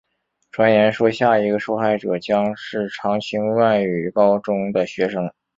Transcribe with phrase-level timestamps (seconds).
[0.51, 5.29] 传言说下一个受害者将是常青外语高中的学生。